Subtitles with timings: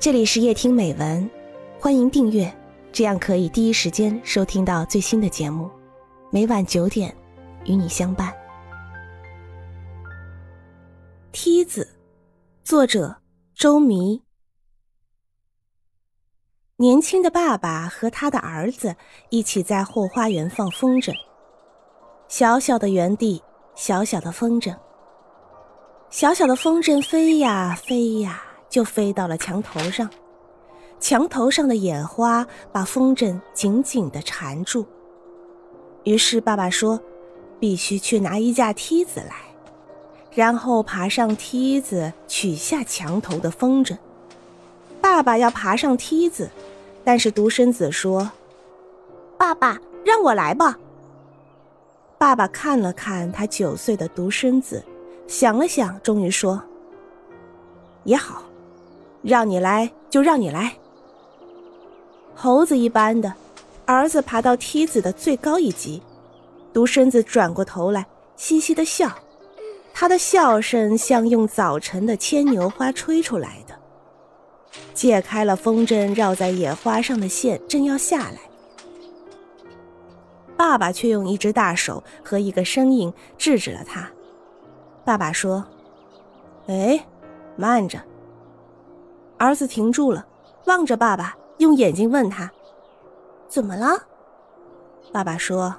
[0.00, 1.28] 这里是夜听美文，
[1.80, 2.56] 欢迎订阅，
[2.92, 5.68] 这样可以第一时间收听到最新的节目。
[6.30, 7.12] 每晚九点，
[7.64, 8.32] 与你相伴。
[11.32, 11.96] 梯子，
[12.62, 13.16] 作者
[13.56, 14.22] 周迷。
[16.76, 18.94] 年轻的爸爸和他的儿子
[19.30, 21.12] 一起在后花园放风筝。
[22.28, 23.42] 小小的园地，
[23.74, 24.76] 小小的风筝，
[26.08, 28.44] 小小的风筝飞呀飞呀。
[28.68, 30.08] 就飞到了墙头上，
[31.00, 34.86] 墙头上的野花把风筝紧紧的缠住。
[36.04, 37.00] 于是爸爸说
[37.60, 39.36] ：“必须去拿一架梯子来，
[40.32, 43.96] 然后爬上梯子取下墙头的风筝。”
[45.00, 46.50] 爸爸要爬上梯子，
[47.04, 48.30] 但是独生子说
[49.38, 50.78] ：“爸爸，让我来吧。”
[52.18, 54.84] 爸爸看了看他九岁的独生子，
[55.28, 56.60] 想了想，终于说
[58.04, 58.42] ：“也好。”
[59.28, 60.74] 让你来就让你来。
[62.34, 63.32] 猴子一般的
[63.84, 66.02] 儿子爬到梯子的最高一级，
[66.72, 69.10] 独身子转过头来嘻嘻的笑，
[69.92, 73.74] 他的笑声像用早晨的牵牛花吹出来的。
[74.94, 78.38] 解开了风筝绕在野花上的线，正要下来，
[80.56, 84.08] 爸爸却用一只大手和一个声音制止了他。
[85.04, 85.64] 爸爸说
[86.68, 87.04] ：“哎，
[87.56, 88.00] 慢着。”
[89.38, 90.26] 儿子停住了，
[90.66, 92.50] 望着爸爸，用眼睛问他
[93.48, 94.06] ：“怎么了？”
[95.12, 95.74] 爸爸说：“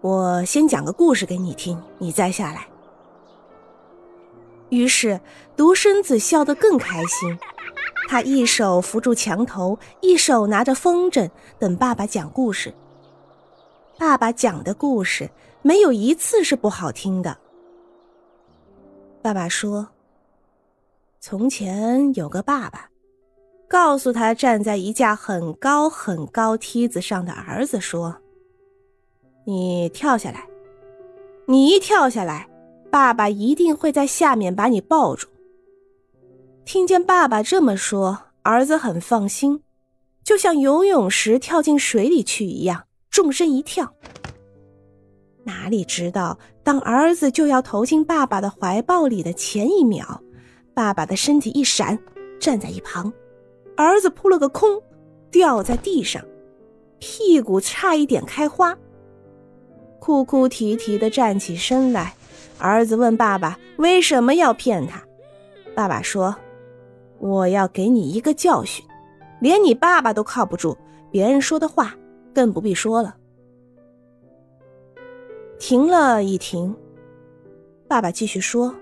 [0.00, 2.66] 我先讲个故事给你听，你再下来。”
[4.70, 5.20] 于是
[5.56, 7.38] 独生子笑得更开心，
[8.08, 12.72] 他一手扶住墙头，一手拿着风筝，等爸爸讲故事。
[13.98, 15.30] 爸爸讲的故事
[15.62, 17.36] 没有一次是不好听的。
[19.20, 19.88] 爸爸说。
[21.26, 22.90] 从前有个爸爸，
[23.66, 28.14] 告诉他站在一架很高很高梯子上的儿子说
[29.46, 30.46] ：“你跳下来，
[31.46, 32.46] 你一跳下来，
[32.90, 35.26] 爸爸一定会在下面把你抱住。”
[36.66, 39.62] 听见爸爸这么说，儿子很放心，
[40.22, 43.94] 就像游泳时跳进水里去一样，纵身一跳。
[45.44, 50.20] 哪里知道，当儿子就要投进爸爸的怀抱里的前一秒。
[50.74, 51.96] 爸爸的身体一闪，
[52.40, 53.12] 站在一旁，
[53.76, 54.82] 儿子扑了个空，
[55.30, 56.22] 掉在地上，
[56.98, 58.76] 屁股差一点开花。
[60.00, 62.14] 哭哭啼啼的站起身来，
[62.58, 65.02] 儿子问爸爸为什么要骗他。
[65.74, 66.36] 爸爸说
[67.18, 68.84] ：“我要给你一个教训，
[69.40, 70.76] 连你爸爸都靠不住，
[71.10, 71.94] 别人说的话
[72.34, 73.16] 更不必说了。”
[75.58, 76.76] 停了一停，
[77.88, 78.74] 爸爸继续说。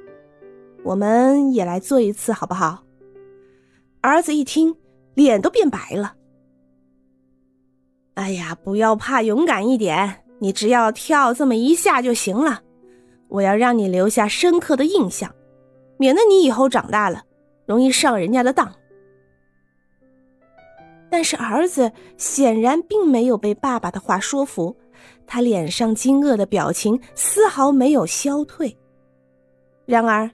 [0.85, 2.83] 我们也来做一次，好不好？
[4.01, 4.75] 儿子一听，
[5.15, 6.17] 脸都变白了。
[8.15, 12.63] 哎呀，不要怕，勇敢一点，你只要跳这么一下就行了。
[13.29, 15.33] 我要让你留下深刻的印象，
[15.99, 17.23] 免得你以后长大了
[17.65, 18.75] 容易上人家的当。
[21.09, 24.77] 但是儿子显然并没有被爸爸的话说服，
[25.27, 28.77] 他脸上惊愕的表情丝毫没有消退。
[29.87, 30.29] 然而。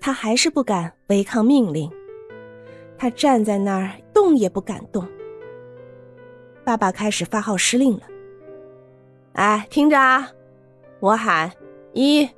[0.00, 1.90] 他还是不敢违抗命令，
[2.96, 5.06] 他站在那儿动也不敢动。
[6.64, 8.02] 爸爸开始发号施令了
[9.34, 10.28] ：“哎，听着啊，
[11.00, 11.50] 我喊
[11.94, 12.28] 一、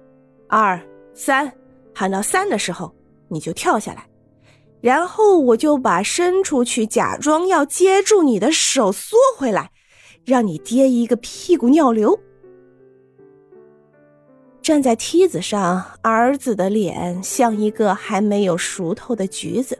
[0.48, 0.80] 二、
[1.14, 1.52] 三，
[1.94, 2.94] 喊到三的时候
[3.28, 4.06] 你就跳下来，
[4.80, 9.70] 然后我就把伸出去假装要接住你的手缩回来，
[10.24, 12.18] 让你跌一个屁股尿流。”
[14.70, 19.76] 站在梯子上，儿子的脸像一个还没有熟透的橘子。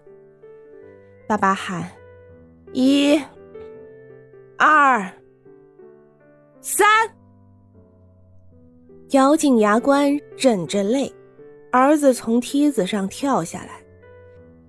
[1.29, 1.89] 爸爸喊
[2.75, 3.17] ：“一、
[4.59, 5.09] 二、
[6.61, 6.89] 三！”
[9.11, 11.15] 咬紧牙关，忍着泪，
[11.71, 13.81] 儿子从梯子上跳下来。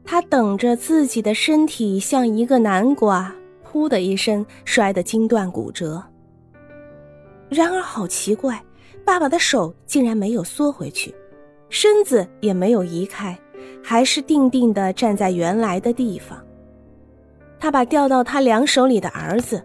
[0.03, 3.33] 他等着自己的身体像一个南瓜，
[3.65, 6.03] 噗的一声摔得筋断骨折。
[7.49, 8.63] 然而，好奇怪。
[9.11, 11.13] 爸爸的手竟然没有缩回去，
[11.67, 13.37] 身子也没有移开，
[13.83, 16.41] 还是定定地站在原来的地方。
[17.59, 19.61] 他把掉到他两手里的儿子，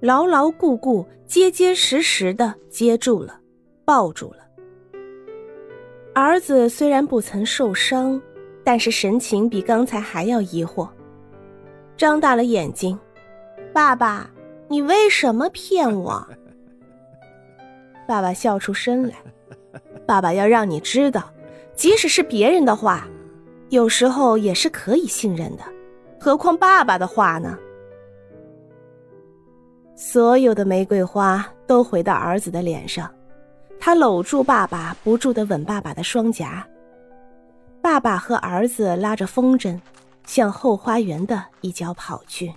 [0.00, 3.38] 牢牢固固、结结实实地接住了，
[3.84, 4.38] 抱住了。
[6.12, 8.20] 儿子虽然不曾受伤，
[8.64, 10.88] 但是神情比刚才还要疑惑，
[11.96, 12.98] 张大了眼睛
[13.72, 14.28] ：“爸爸，
[14.66, 16.28] 你为什么骗我？”
[18.08, 19.16] 爸爸笑出声来，
[20.06, 21.30] 爸爸要让你知道，
[21.74, 23.06] 即使是别人的话，
[23.68, 25.62] 有时候也是可以信任的。
[26.18, 27.58] 何况爸爸的话呢？
[29.94, 33.12] 所有的玫瑰花都回到儿子的脸上，
[33.78, 36.66] 他搂住爸爸，不住的吻爸爸的双颊。
[37.82, 39.78] 爸爸和儿子拉着风筝，
[40.24, 42.50] 向后花园的一角跑去。